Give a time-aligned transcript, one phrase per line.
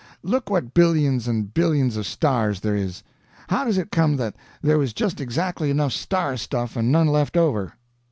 [0.23, 3.03] Look what billions and billions of stars there is.
[3.49, 7.37] How does it come that there was just exactly enough star stuff, and none left
[7.37, 7.73] over?